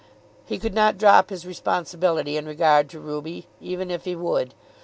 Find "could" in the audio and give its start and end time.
0.57-0.73